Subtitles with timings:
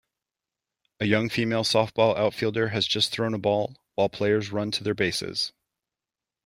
[0.99, 4.95] A young female softball outfielder has just thrown a ball, while players run to their
[4.95, 5.53] bases.